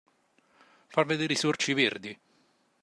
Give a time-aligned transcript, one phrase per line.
[0.89, 2.19] Far vedere i sorci verdi.